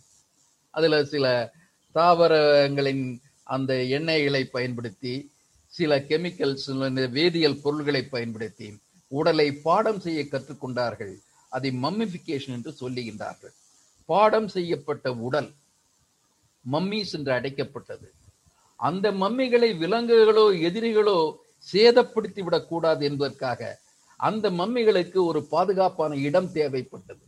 அதுல 0.70 1.06
சில 1.06 1.54
தாவரங்களின் 1.92 3.22
அந்த 3.44 3.74
எண்ணெய்களை 3.74 4.44
பயன்படுத்தி 4.44 5.32
சில 5.80 5.98
கெமிக்கல்ஸ் 6.10 6.68
வேதியியல் 7.18 7.62
பொருள்களை 7.64 8.02
பயன்படுத்தி 8.14 8.68
உடலை 9.12 9.48
பாடம் 9.66 10.00
செய்ய 10.06 10.22
கற்றுக்கொண்டார்கள். 10.32 11.14
அதை 11.52 11.70
மம்மிபிகேஷன் 11.84 12.56
என்று 12.58 12.72
சொல்லுகின்றார்கள். 12.82 13.54
பாடம் 14.10 14.50
செய்யப்பட்ட 14.56 15.08
உடல் 15.28 15.50
மம்மிஸ் 16.66 17.14
என்று 17.18 17.32
அடைக்கப்பட்டது 17.38 18.08
அந்த 18.80 19.08
மம்மிகளை 19.22 19.70
விலங்குகளோ 19.84 20.46
எதிரிகளோ 20.68 21.20
சேதப்படுத்தி 21.68 22.42
விடக்கூடாது 22.48 23.02
என்பதற்காக 23.10 23.62
அந்த 24.20 24.46
மம்மிகளுக்கு 24.60 25.20
ஒரு 25.30 25.40
பாதுகாப்பான 25.54 26.12
இடம் 26.28 26.50
தேவைப்பட்டது. 26.58 27.26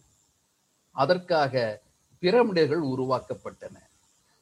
அதற்காக 0.95 1.53
பிரமிடுகள் 2.23 2.83
உருவாக்கப்பட்டன. 2.93 3.75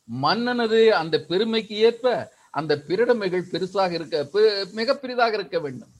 மன்னனது 0.09 0.81
அந்த 1.01 1.15
பெருமைக்கு 1.29 1.75
ஏற்ப 1.87 2.05
அந்த 2.51 2.79
பிரமிடுகள் 2.79 3.47
பெருசாக 3.51 3.91
இருக்க 3.91 4.29
பெ- 4.33 4.71
மிக 4.71 4.95
பெரிதாக 4.95 5.33
இருக்க 5.33 5.59
வேண்டும். 5.59 5.91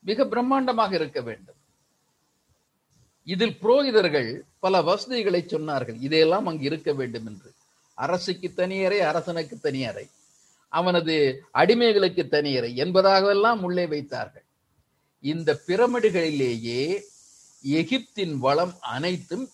மிக 0.00 0.24
பிரம்மாண்டமாக 0.24 0.92
இருக்க 0.92 1.20
வேண்டும். 1.20 1.54
இதில் 3.24 3.56
புரோகிதர்கள் 3.62 4.40
பல 4.58 4.82
வசதிகளை 4.82 5.44
சொன்னார்கள். 5.46 5.96
இதையெல்லாம் 6.00 6.46
அங்கு 6.46 6.64
இருக்க 6.64 6.92
வேண்டும் 6.92 7.26
என்று. 7.26 7.52
அரசுக்கு 7.94 8.52
தனியறை 8.56 8.98
அரசனுக்கு 8.98 9.58
தனியறை 9.62 10.10
அவனது 10.68 11.44
அடிமைகளுக்கு 11.54 12.28
தனியறை 12.28 12.74
என்பதாகவெல்லாம் 12.74 13.60
உள்ளே 13.60 13.86
வைத்தார்கள். 13.86 14.44
இந்த 15.20 15.60
பிரமிடுகளிலேயே 15.66 17.00
எகிப்தின் 17.64 18.38
வளம் 18.38 18.74
அனைத்தும் 18.80 19.48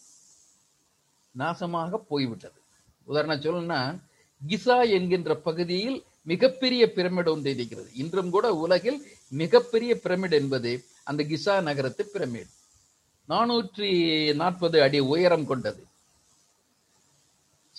நாசமாக 1.38 1.96
போய்விட்டது. 1.96 2.60
உதாரணம் 3.04 3.40
சொல்லணும்னா 3.40 3.98
கிசா 4.48 4.90
என்கின்ற 4.90 5.34
பகுதியில் 5.34 6.04
மிகப்பெரிய 6.22 6.92
பிரமிடு 6.94 7.28
ஒன்று 7.28 7.50
இருக்கிறது. 7.50 7.90
இன்றும் 7.94 8.30
கூட 8.30 8.54
உலகில் 8.54 9.06
மிகப்பெரிய 9.28 10.00
பிரமிடு 10.04 10.32
என்பது 10.32 10.84
அந்த 11.04 11.22
கிசா 11.22 11.62
நகரத்து 11.62 12.10
பிரமிடு. 12.14 12.46
நானூற்றி 13.28 14.34
நாற்பது 14.34 14.82
அடி 14.82 14.98
உயரம் 14.98 15.46
கொண்டது. 15.46 15.84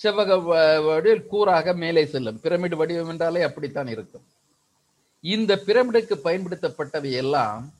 செவ்வக 0.03 0.35
வ- 0.39 0.85
வடிவில் 0.85 1.31
கூறாக 1.31 1.75
மேலே 1.75 2.05
செல்லும். 2.05 2.39
பிரமிடு 2.43 2.75
வடிவம் 2.75 3.09
என்றாலே 3.09 3.41
அப்படித்தான் 3.41 3.87
இருக்கும். 3.87 4.23
இந்த 5.21 5.55
பிரமிடுக்கு 5.55 6.13
பயன்படுத்தப்பட்டவை 6.23 7.11
எல்லாம் 7.11 7.73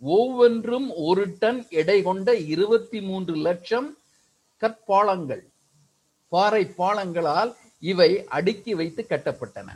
ஒவ்வொன்றும் 0.00 0.92
ஒரு 0.96 1.36
டன் 1.38 1.66
எடை 1.70 2.02
கொண்ட 2.02 2.34
இருபத்தி 2.34 3.00
மூன்று 3.00 3.36
லட்சம் 3.36 3.96
கற்பாளங்கள். 4.60 5.46
பாறை 6.28 6.64
பாளங்களால் 6.64 7.56
இவை 7.80 8.24
அடுக்கி 8.24 8.74
வைத்து 8.74 9.06
கட்டப்பட்டன. 9.08 9.68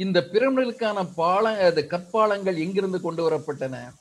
இந்த 0.00 0.20
பிரமிடுகளுக்கான 0.20 1.08
பால 1.14 1.64
அது 1.64 1.86
கற்பாலங்கள் 1.90 2.58
எங்கிருந்து 2.58 3.00
கொண்டு 3.00 3.30
வரப்பட்டன? 3.30 3.92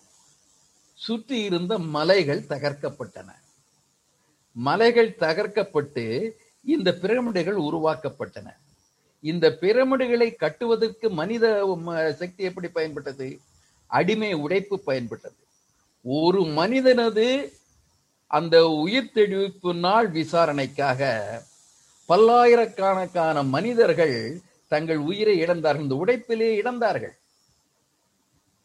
சுற்றி 0.94 1.44
இருந்த 1.44 1.79
மலைகள் 1.79 2.41
தகர்க்கப்பட்டன. 2.41 3.36
மலைகள் 4.51 5.15
தகர்க்கப்பட்டு 5.20 6.32
இந்த 6.63 6.94
பிரமிடுகள் 6.94 7.56
உருவாக்கப்பட்டன. 7.56 8.56
இந்த 9.22 9.58
பிரமிடுகளை 9.62 10.36
கட்டுவதற்கு 10.36 11.10
மனித 11.10 11.77
ம- 11.86 12.13
சக்தி 12.13 12.44
எப்படி 12.44 12.68
பயன்பட்டது? 12.68 13.39
அடிமை 13.88 14.34
உடைப்பு 14.34 14.82
பயன்பட்டது. 14.88 15.39
ஒரு 16.03 16.46
மனிதனது 16.46 17.53
அந்த 18.27 18.68
உயிர் 18.68 19.12
தெளிவிப்பு 19.15 19.74
நாள் 19.74 20.08
விசாரணைக்காக 20.08 21.41
பல்லாயிரக்கணக்கான 22.06 23.44
மனிதர்கள் 23.44 24.41
தங்கள் 24.72 25.00
உயிரை 25.10 25.36
இழந்தார்கள் 25.44 25.86
இந்த 25.88 25.98
உடைப்பிலே 26.04 26.50
இழந்தார்கள். 26.62 27.16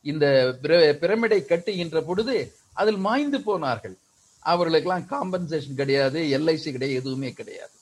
இந்த 0.06 0.24
பிரமிடை 1.02 1.38
கட்டுகின்ற 1.42 1.98
பொழுது 2.08 2.36
அதில் 2.80 3.00
மாய்ந்து 3.06 3.38
போனார்கள். 3.40 3.96
அவர்களுக்கெல்லாம் 4.42 5.06
காம்பன்சேஷன் 5.12 5.80
கிடையாது 5.80 6.20
எல்ஐசி 6.36 6.70
கிடையாது 6.74 7.00
எதுவுமே 7.00 7.30
கிடையாது. 7.32 7.74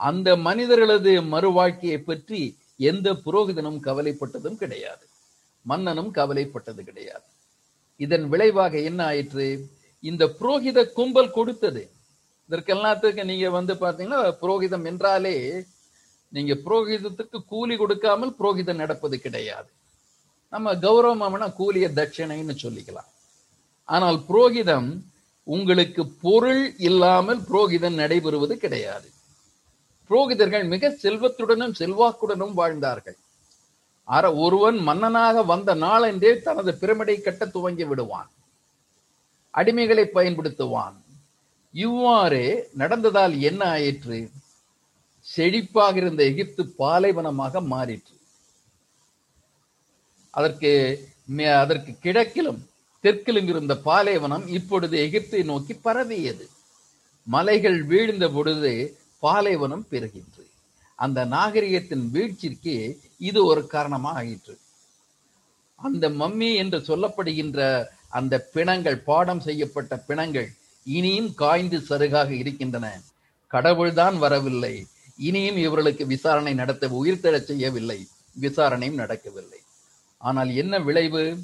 அந்த 0.00 0.28
மனிதர்களது 0.48 1.12
மறுவாழ்க்கையை 1.34 1.98
பற்றி 2.00 2.40
எந்த 2.90 3.08
புரோகிதனும் 3.24 3.80
கவலைப்பட்டதும் 3.86 4.60
கிடையாது. 4.62 5.04
மன்னனும் 5.66 6.10
கவலைப்பட்டது 6.18 6.82
கிடையாது. 6.88 7.26
இதன் 8.00 8.26
விளைவாக 8.32 8.74
என்ன 8.90 9.00
ஆயிற்று? 9.04 9.46
இந்த 10.02 10.24
புரோகித 10.40 10.78
கும்பல் 10.98 11.36
கொடுத்தது. 11.38 11.82
இதற்கெல்லாத்துக்கு 12.50 13.22
நீங்க 13.30 13.48
வந்து 13.56 13.74
பாத்தீங்கன்னா 13.82 14.20
புரோகிதம் 14.42 14.86
என்றாலே 14.90 15.34
நீங்க 16.28 16.54
புரோகிதத்துக்கு 16.54 17.38
கூலி 17.46 17.76
கொடுக்காமல் 17.76 18.34
புரோகிதம் 18.38 18.74
நடப்பது 18.74 19.20
கிடையாது. 19.20 19.68
நம்ம 20.48 20.74
கௌரவம்னா 20.74 21.48
கூலிய 21.52 21.88
தட்சணைன்னு 21.88 22.54
சொல்லிக்கலாம். 22.62 23.10
ஆனால் 23.84 24.18
புரோகிதம் 24.28 25.02
உங்களுக்கு 25.44 26.06
பொருள் 26.06 26.74
இல்லாமல் 26.78 27.38
புரோகிதம் 27.38 27.98
நடைபெறுவது 27.98 28.52
கிடையாது. 28.52 29.08
புரோகிதர்கள் 30.10 30.66
மிக 30.66 30.96
செல்வத்துடனும் 31.02 31.74
செல்வாக்குடனும் 31.78 32.54
வாழ்ந்தார்கள். 32.54 33.16
அற 34.04 34.34
ஒருவன் 34.34 34.78
மன்னனாக 34.78 35.42
வந்த 35.42 35.74
நாளென்றே 35.74 36.40
தனது 36.40 36.74
பிரமிடை 36.74 37.20
கட்ட 37.20 37.46
துவங்கி 37.46 37.84
விடுவான். 37.84 38.30
அடிமைகளை 39.54 40.04
பயன்படுத்துவான். 40.14 40.96
இவ்வாறு 41.70 42.70
நடந்ததால் 42.78 43.38
என்ன 43.38 43.68
ஆயிற்று? 43.68 44.30
செழிப்பாக 45.34 45.96
இருந்த 46.02 46.22
எகிப்து 46.30 46.62
பாலைவனமாக 46.82 47.60
மாறிற்று. 47.72 48.14
அதற்கு 50.34 50.70
அதற்கு 51.62 51.92
கிழக்கிலும் 52.04 52.60
தெற்கிலும் 53.04 53.48
இருந்த 53.52 53.74
பாலைவனம் 53.88 54.44
இப்பொழுது 54.58 54.96
எகிப்தை 55.06 55.40
நோக்கி 55.50 55.74
பரவியது. 55.86 56.46
மலைகள் 57.26 57.78
வீழ்ந்த 57.90 58.26
பொழுது 58.36 58.72
பாலைவனம் 59.22 59.84
பெறுகின்றது 59.90 60.46
அந்த 60.98 61.18
நாகரிகத்தின் 61.34 62.04
வீழ்ச்சிக்கு 62.14 62.76
இது 63.28 63.40
ஒரு 63.50 63.62
காரணமாக 63.74 64.20
ஆயிற்று 64.22 64.54
அந்த 65.78 66.04
மம்மி 66.20 66.50
என்று 66.62 66.78
சொல்லப்படுகின்ற 66.88 67.60
அந்த 68.18 68.34
பிணங்கள் 68.54 68.98
பாடம் 69.08 69.42
செய்யப்பட்ட 69.46 69.96
பிணங்கள் 70.08 70.48
இனியும் 70.86 71.30
காய்ந்து 71.42 71.78
சருகாக 71.88 72.30
இருக்கின்றன. 72.42 72.86
கடவுள்தான் 73.50 74.16
வரவில்லை. 74.24 74.74
இனியும் 75.18 75.56
இவர்களுக்கு 75.56 76.06
விசாரணை 76.06 76.54
நடத்த 76.54 76.86
உயிர்த்தெழச் 76.86 77.48
செய்யவில்லை. 77.50 78.08
விசாரணையும் 78.40 79.00
நடக்கவில்லை. 79.02 79.60
ஆனால் 80.18 80.50
என்ன 80.54 80.78
விளைவு? 80.78 81.38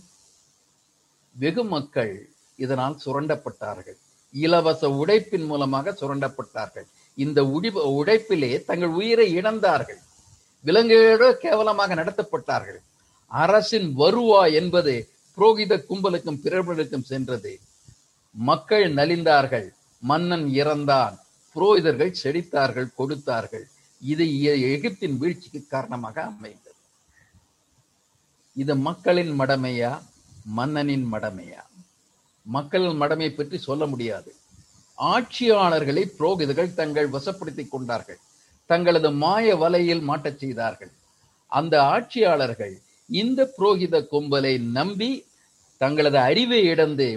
வெகு 1.32 1.64
மக்கள் 1.64 2.28
இதனால் 2.56 3.00
சுரண்டப்பட்டார்கள். 3.04 3.96
இலவச 4.32 4.88
உடைப்பின் 4.88 5.46
மூலமாக 5.46 5.90
சுரண்டப்பட்டார்கள். 5.90 6.86
இந்த 7.14 7.42
உடைப்பிலே 8.02 8.64
தங்கள் 8.64 8.88
உயிரை 8.88 9.36
இழந்தார்கள். 9.36 10.00
விலங்குகளோ 10.64 11.32
கேவலமாக 11.32 11.94
நடத்தப்பட்டார்கள். 11.94 12.80
அரசின் 13.26 13.92
வருவாய் 13.92 14.54
என்பது 14.54 15.08
புரோகித 15.36 15.84
கும்பலுக்கும் 15.88 16.40
பிறர்களுக்கும் 16.42 17.02
சென்றது. 17.02 17.60
மக்கள் 18.30 18.94
நலிந்தார்கள். 18.94 19.68
மன்னன் 19.98 20.44
இறந்தான். 20.44 21.16
புரோகிதர்கள் 21.54 22.14
செழித்தார்கள் 22.22 22.94
கொடுத்தார்கள். 22.94 23.68
இது 24.00 24.24
எகிப்தின் 24.74 25.16
வீழ்ச்சிக்கு 25.16 25.66
காரணமாக 25.68 26.22
அமைந்தது. 26.22 26.74
இது 28.54 28.76
மக்களின் 28.76 29.38
மடமையா 29.40 30.02
மன்னனின் 30.44 31.12
மடமையா? 31.12 31.62
மக்களின் 32.42 33.00
மடமை 33.00 33.30
பற்றி 33.30 33.58
சொல்ல 33.58 33.86
முடியாது. 33.86 34.34
ஆட்சியாளர்களை 34.98 36.02
புரோகிதர்கள் 36.18 36.74
தங்கள் 36.74 37.08
வசப்படுத்திக் 37.08 37.70
கொண்டார்கள். 37.70 38.18
தங்களது 38.66 39.10
மாய 39.12 39.56
வலையில் 39.56 40.08
மாட்டச் 40.08 40.36
செய்தார்கள். 40.36 40.92
அந்த 41.46 41.82
ஆட்சியாளர்கள் 41.82 42.80
இந்த 43.06 43.52
புரோகித 43.58 44.06
கும்பலை 44.12 44.60
நம்பி 44.60 45.24
தங்களது 45.76 46.18
அறிவை 46.18 46.64
இழந்து 46.64 47.08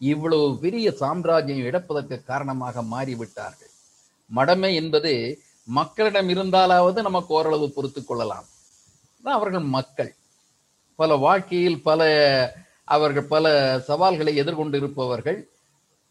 இவ்வளவு 0.00 0.58
பெரிய 0.58 0.92
சாம்ராஜ்யம் 0.92 1.64
இழப்பதற்கு 1.64 2.24
காரணமாக 2.24 2.82
மாறிவிட்டார்கள். 2.82 3.72
மடமை 4.30 4.74
என்பது 4.74 5.12
மக்களிடம் 5.64 6.28
இருந்தாலாவது 6.28 7.00
நமக்கு 7.00 7.34
ஓரளவு 7.34 7.66
பொறுத்துக் 7.70 8.06
கொள்ளலாம். 8.06 8.46
அவர்கள் 9.24 9.66
மக்கள். 9.76 10.12
பல 10.98 11.16
வாழ்க்கையில் 11.16 11.82
பல 11.82 12.00
அவர்கள் 12.84 13.30
பல 13.34 13.46
சவால்களை 13.86 14.36
எதிர்கொண்டு 14.36 14.76
இருப்பவர்கள் 14.78 15.40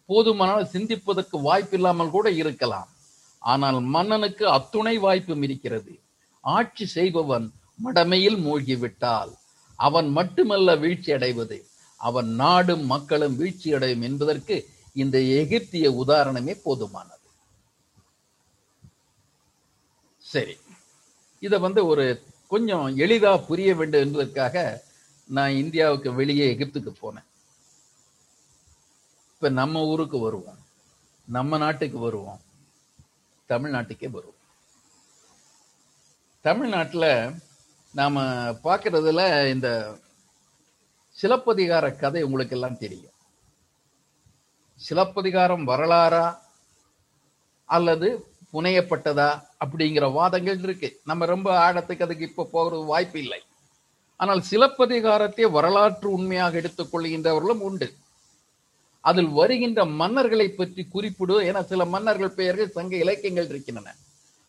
போதுமான 0.05 0.63
சிந்திப்பதற்கு 0.63 1.41
வாய்ப்பில்லாமல் 1.41 2.09
கூட 2.09 2.31
இருக்கலாம். 2.31 2.89
ஆனால் 3.39 3.79
மன்னனுக்கு 3.95 4.49
அத்துணை 4.49 4.97
வாய்ப்பும் 4.97 5.41
இருக்கிறது. 5.41 5.99
ஆட்சி 6.43 6.85
செய்பவன் 6.85 7.51
மடமையில் 7.83 8.39
மூழ்கிவிட்டால் 8.39 9.31
அவன் 9.79 10.09
மட்டுமல்ல 10.09 10.75
வீழ்ச்சி 10.75 11.11
அடைவது 11.11 11.57
அவன் 12.01 12.29
நாடும் 12.41 12.85
மக்களும் 12.85 13.37
வீழ்ச்சியடையும் 13.39 14.05
என்பதற்கு 14.09 14.55
இந்த 14.93 15.17
எகிப்திய 15.41 15.85
உதாரணமே 16.03 16.53
போதுமானது. 16.65 17.25
சரி 20.23 20.55
இத 21.39 21.57
வந்து 21.57 21.81
ஒரு 21.85 22.05
கொஞ்சம் 22.47 22.85
எளிதா 22.97 23.31
புரிய 23.47 23.75
வேண்டும் 23.75 24.01
என்பதற்காக 24.01 24.83
நான் 25.29 25.59
இந்தியாவுக்கு 25.63 26.09
வெளியே 26.13 26.45
எகிப்துக்கு 26.55 26.91
போனேன். 27.01 27.27
இப்ப 29.33 29.49
நம்ம 29.49 29.83
ஊருக்கு 29.85 30.19
வருவோம் 30.19 30.59
நம்ம 31.27 31.57
நாட்டுக்கு 31.57 31.99
வருவோம் 31.99 32.41
தமிழ்நாட்டுக்கே 33.49 34.09
வருவோம். 34.09 34.39
தமிழ்நாட்டுல 36.45 37.05
நாம 37.93 38.23
பார்க்கறதுல 38.63 39.21
இந்த 39.49 39.69
சிலப்பதிகார 41.21 41.85
கதை 41.95 42.21
உங்களுக்கு 42.23 42.55
எல்லாம் 42.55 42.77
தெரியும். 42.77 43.15
சிலப்பதிகாரம் 44.79 45.67
வரலாறா 45.67 46.37
அல்லது 47.69 48.07
புனையப்பட்டதா 48.53 49.29
அப்படிங்கிற 49.65 50.11
வாதங்கள் 50.11 50.59
இருக்கு. 50.59 50.89
நம்ம 51.05 51.25
ரொம்ப 51.25 51.49
ஆழத்துக்கு 51.65 52.01
அதுக்கு 52.01 52.27
இப்ப 52.27 52.47
போகிறது 52.51 52.83
வாய்ப்பு 52.83 53.19
இல்லை. 53.19 53.41
ஆனால் 54.19 54.41
சிலப்பதிகாரத்தை 54.41 55.45
வரலாற்று 55.51 56.11
உண்மையாக 56.11 56.57
எடுத்துக் 56.57 56.91
கொள்கின்றவர்களும் 56.93 57.63
உண்டு. 57.69 57.87
அதில் 59.01 59.29
வருகின்ற 59.29 59.85
மன்னர்களை 59.85 60.47
பற்றி 60.49 60.83
குறிப்பிடு. 60.85 61.45
என 61.45 61.63
சில 61.63 61.85
மன்னர்கள் 61.85 62.37
பெயர்கள் 62.39 62.75
சங்க 62.77 62.95
இலக்கியங்கள் 62.95 63.49
இருக்கின்றன. 63.49 63.95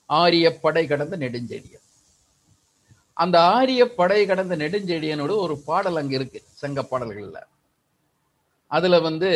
ஆரிய 0.07 0.47
படை 0.59 0.87
கடந்த 0.87 1.17
நெடுஞ்செழியன். 1.17 1.80
அந்த 3.23 3.37
ஆரிய 3.57 3.83
படை 3.95 4.21
கடந்த 4.27 4.57
நெடுஞ்செழியனோட 4.57 5.33
ஒரு 5.45 5.57
பாடல் 5.69 5.99
அங்க 6.01 6.15
இருக்கு 6.15 6.41
சங்க 6.61 6.81
பாடல்கள்ல. 6.83 7.39
அதுல 8.71 8.99
வந்து 9.01 9.31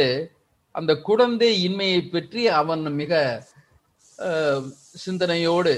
அந்த 0.74 0.92
குழந்தை 1.08 1.50
இன்மையை 1.68 2.00
பற்றி 2.12 2.42
அவன் 2.60 2.82
மிக 2.92 3.12
சிந்தனையோடு 5.04 5.72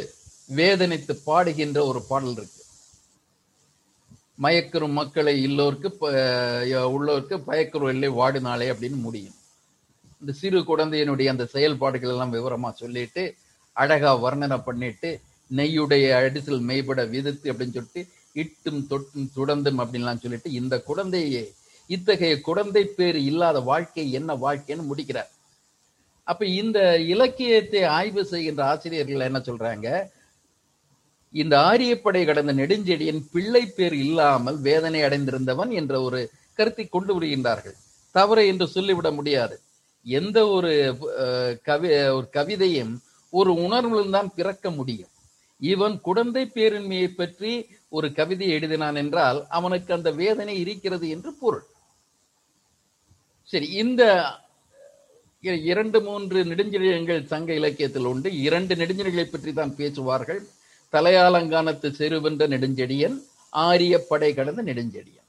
வேதனைத்து 0.59 1.13
பாடுகின்ற 1.27 1.79
ஒரு 1.91 2.01
பாடல் 2.09 2.37
இருக்கு. 2.37 2.63
மயக்கரும் 4.43 4.97
மக்களை 5.01 5.35
இல்லோருக்கு 5.47 5.89
ப- 6.01 6.11
உள்ளோருக்கு 6.95 7.37
பயக்கரும் 7.49 7.93
இல்லை 7.95 8.09
வாடினாலே 8.11 8.69
அப்படின்னு 8.73 9.01
முடியும். 9.07 9.37
இந்த 10.21 10.33
சிறு 10.33 10.61
குழந்தையினுடைய 10.61 11.29
அந்த 11.29 11.45
செயல்பாடுகள் 11.47 12.11
எல்லாம் 12.11 12.33
விவரமா 12.33 12.71
சொல்லிட்டு 12.73 13.25
அழகா 13.73 14.11
வர்ணனை 14.17 14.59
பண்ணிட்டு 14.69 15.11
நெய்யுடைய 15.51 16.07
அடிசல் 16.21 16.63
மெய்பட 16.69 17.09
விதித்து 17.09 17.53
அப்படின்னு 17.53 17.77
சொல்லிட்டு 17.77 18.03
இட்டும் 18.33 18.83
தொட்டும் 18.91 19.29
துடந்தும் 19.37 19.81
அப்படின்லாம் 19.83 20.23
சொல்லிட்டு 20.23 20.51
இந்த 20.53 20.75
குழந்தையை 20.81 21.45
இத்தகைய 21.87 22.41
குழந்தை 22.41 22.85
பேர் 22.85 23.17
இல்லாத 23.17 23.61
வாழ்க்கை 23.61 24.05
என்ன 24.13 24.35
வாழ்க்கைன்னு 24.35 24.85
முடிக்கிறார். 24.91 25.31
அப்ப 26.25 26.47
இந்த 26.47 26.79
இலக்கியத்தை 26.99 27.83
ஆய்வு 27.83 28.25
செய்கின்ற 28.25 28.65
ஆசிரியர்கள் 28.65 29.27
என்ன 29.29 29.39
சொல்றாங்க? 29.39 29.89
இந்த 31.35 31.55
ஆரியப்படை 31.61 32.25
கடந்த 32.25 32.53
நெடுஞ்செடியின் 32.55 33.23
பிள்ளை 33.33 33.67
பேர் 33.67 33.95
இல்லாமல் 33.95 34.59
வேதனை 34.59 35.01
அடைந்திருந்தவன் 35.03 35.71
என்ற 35.71 35.95
ஒரு 36.03 36.21
கருத்தை 36.55 36.87
கொண்டு 36.89 37.21
வருகின்றார்கள். 37.21 37.77
தவறு 38.11 38.47
என்று 38.47 38.67
சொல்லிவிட 38.69 39.11
முடியாது. 39.11 39.61
எந்த 40.07 40.39
ஒரு 40.49 40.73
கவி 41.63 41.89
ஒரு 42.19 42.29
கவிதையும் 42.33 42.95
ஒரு 43.31 43.53
உணர்வில்தான் 43.55 44.31
பிறக்க 44.35 44.71
முடியும். 44.71 45.13
இவன் 45.61 45.95
குழந்தை 46.07 46.43
பேரின்மையை 46.57 47.09
பற்றி 47.13 47.53
ஒரு 47.97 48.09
கவிதை 48.19 48.49
எழுதினான் 48.57 48.99
என்றால் 49.03 49.39
அவனுக்கு 49.59 49.91
அந்த 49.97 50.11
வேதனை 50.21 50.55
இருக்கிறது 50.65 51.07
என்று 51.15 51.31
பொருள். 51.41 51.67
சரி 53.51 53.69
இந்த 53.83 54.03
இரண்டு 55.71 55.99
மூன்று 56.07 56.39
நெடுஞ்செழியங்கள் 56.51 57.29
சங்க 57.33 57.51
இலக்கியத்தில் 57.61 58.09
உண்டு. 58.11 58.29
இரண்டு 58.47 58.75
நெடுஞ்செழிகளை 58.81 59.27
பற்றி 59.29 59.53
தான் 59.53 59.77
பேசுவார்கள். 59.81 60.41
தலையாலங்கானத்து 60.93 61.89
செருவென்ற 61.99 62.45
நெடுஞ்செடியன் 62.55 63.17
ஆரிய 63.53 63.95
படை 64.11 64.31
கடந்த 64.35 64.61
நெடுஞ்செடியன் 64.71 65.25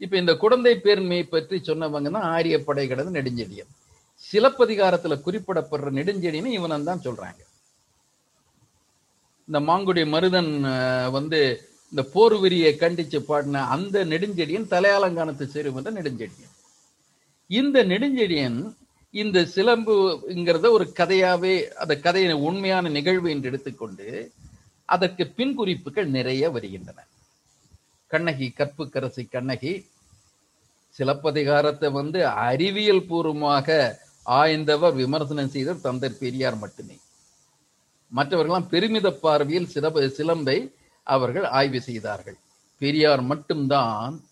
இப்ப 0.00 0.16
இந்த 0.22 0.32
குழந்தை 0.42 0.72
பேர்மையை 0.84 1.26
பற்றி 1.26 1.56
சொன்னவங்க 1.68 2.08
தான் 2.16 2.30
ஆரிய 2.36 2.56
படை 2.64 2.84
கடந்த 2.88 3.12
நெடுஞ்செடியன் 3.18 3.70
சிலப்பதிகாரத்துல 4.22 5.14
குறிப்பிடப்படுற 5.26 5.90
நெடுஞ்செடின்னு 5.98 6.56
இவனன் 6.58 6.88
தான் 6.88 7.04
சொல்றாங்க. 7.06 7.40
இந்த 9.48 9.58
மாங்குடி 9.68 10.02
மருதன் 10.14 10.52
வந்து 11.16 11.40
இந்த 11.92 12.02
போர் 12.14 12.36
விரியை 12.42 12.72
கண்டிச்சு 12.80 13.18
பாடின 13.28 13.62
அந்த 13.74 13.96
நெடுஞ்செடியன் 14.12 14.70
தலையாலங்கானத்து 14.72 15.44
செருவென்ற 15.54 15.90
நெடுஞ்செடியன். 15.98 16.54
இந்த 17.50 17.76
நெடுஞ்செடியன் 17.92 18.58
இந்த 19.14 19.38
சிலம்புங்கிறத 19.54 20.70
ஒரு 20.76 20.86
கதையாவே 21.00 21.54
அந்த 21.82 21.94
கதையின் 22.06 22.44
உண்மையான 22.48 22.88
நிகழ்வு 22.96 23.28
என்று 23.34 23.50
எடுத்துக்கொண்டு 23.50 24.08
அதற்கு 24.94 25.24
பின் 25.38 25.54
குறிப்புகள் 25.58 26.08
நிறைய 26.16 26.50
வருகின்றன. 26.56 26.98
கண்ணகி 28.10 28.48
கற்புக்கரசி 28.58 29.22
கண்ணகி 29.36 29.72
சிலப்பதிகாரத்தை 30.98 31.88
வந்து 32.00 32.18
அறிவியல் 32.50 33.06
பூர்வமாக 33.08 33.78
ஆய்ந்தவர் 34.26 34.94
விமர்சனம் 35.02 35.52
செய்த 35.54 35.80
தந்தர் 35.86 36.20
பெரியார் 36.22 36.62
மட்டுமே. 36.62 36.96
மற்றவர்களாம் 38.14 38.68
பெருமித 38.68 39.12
பார்வையில் 39.12 39.68
சிறப்பு 39.68 40.14
சிலம்பை 40.16 40.72
அவர்கள் 41.02 41.44
ஆய்வு 41.44 41.80
செய்தார்கள். 41.80 42.36
பெரியார் 42.78 43.22
மட்டும்தான் 43.22 44.24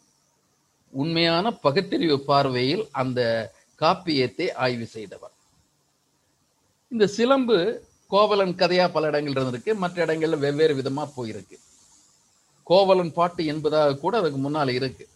உண்மையான 0.91 1.53
பகுத்தறிவு 1.53 2.21
பார்வையில் 2.21 2.89
அந்த 2.93 3.53
காப்பியத்தை 3.81 4.53
ஆய்வு 4.55 4.87
செய்தவர். 4.87 5.33
இந்த 6.89 7.07
சிலம்பு 7.07 7.87
கோவலன் 8.09 8.55
கதையா 8.55 8.93
பல 8.93 9.07
இடங்கள் 9.07 9.33
இருந்திருக்கு. 9.33 9.75
மற்ற 9.75 10.07
இடங்கள்ல 10.07 10.39
வெவ்வேறு 10.39 10.75
விதமா 10.75 11.09
போயிருக்கு. 11.17 11.59
கோவலன் 12.63 13.13
பாட்டு 13.13 13.45
என்பதாக 13.45 13.97
கூட 13.97 14.19
அதுக்கு 14.19 14.51
முன்னால 14.51 14.69
இருக்கு. 14.69 15.09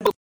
but 0.00 0.23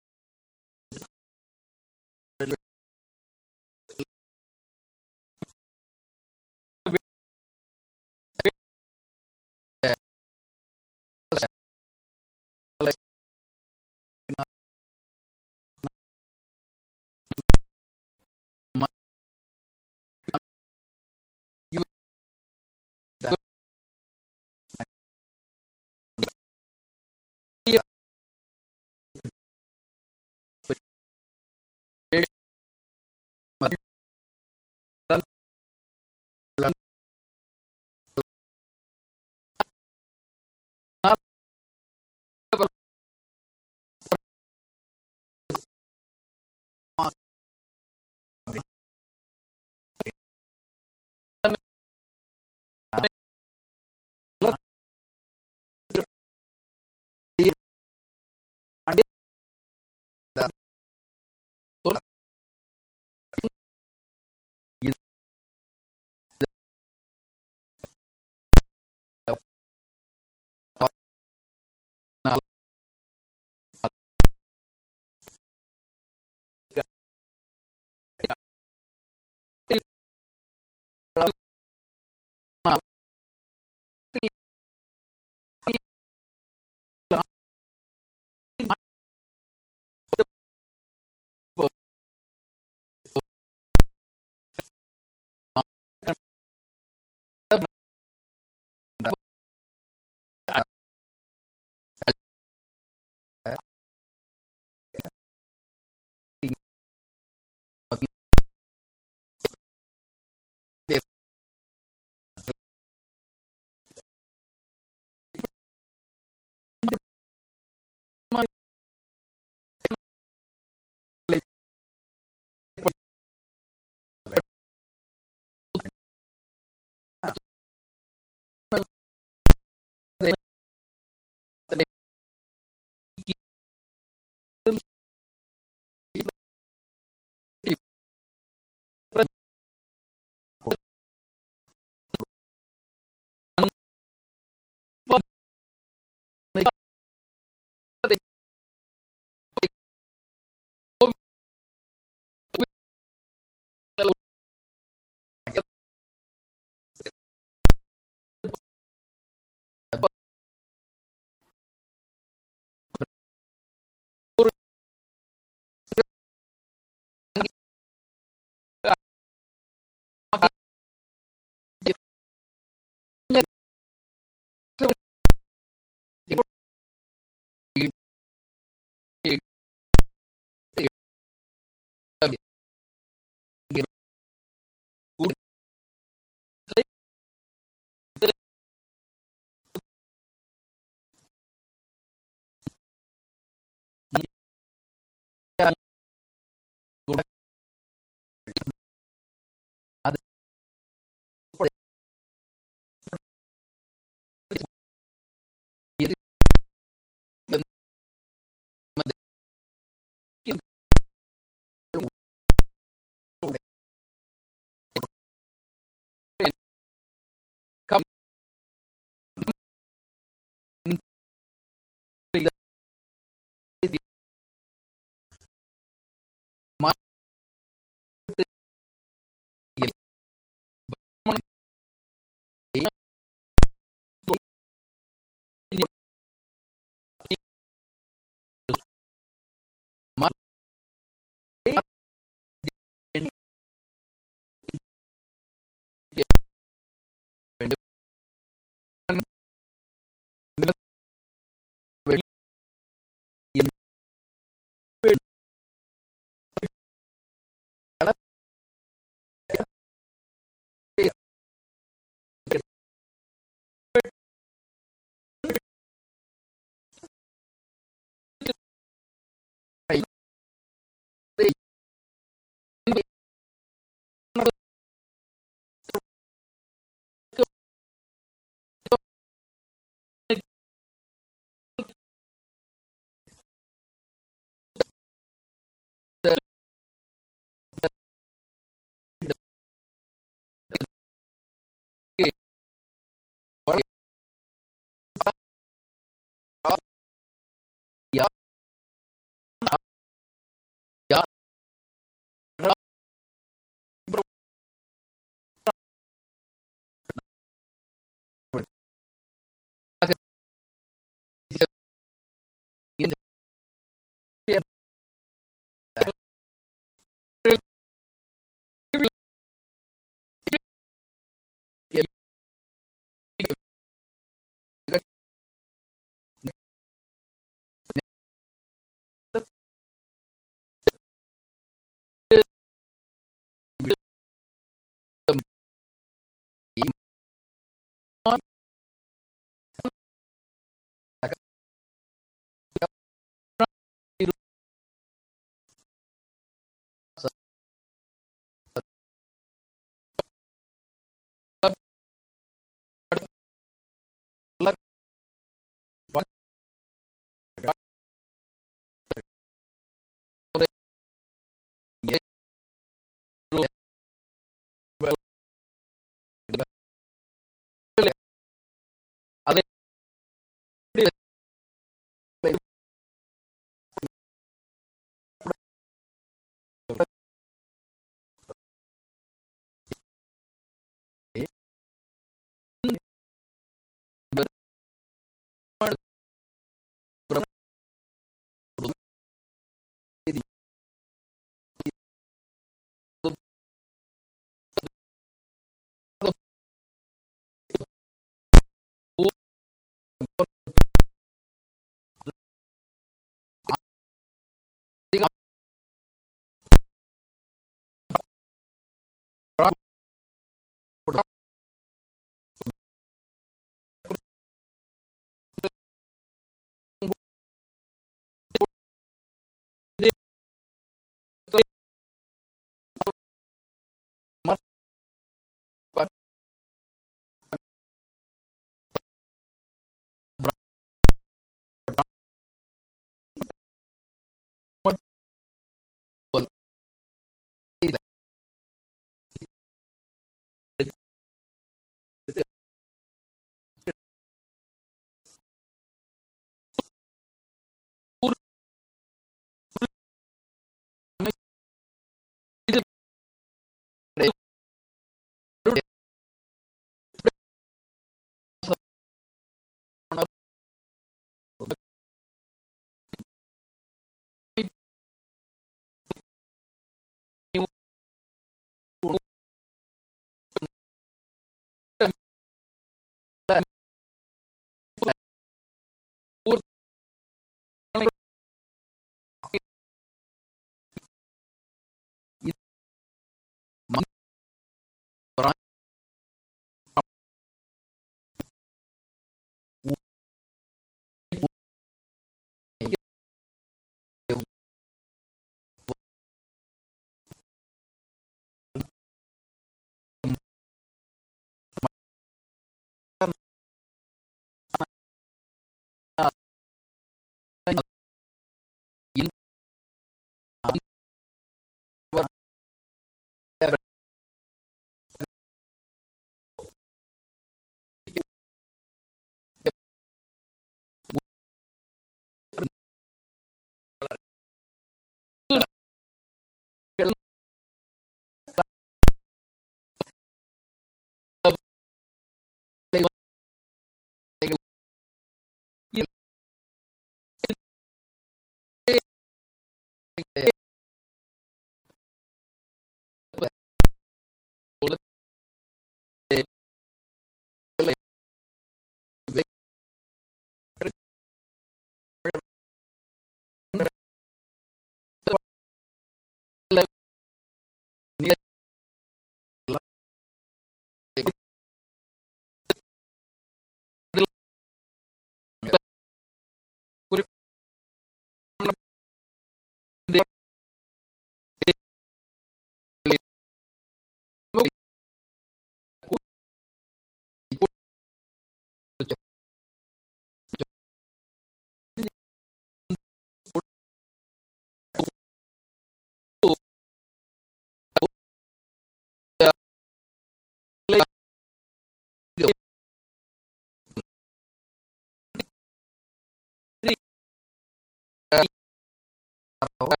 Oh. 599.61 600.00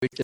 which 0.00 0.20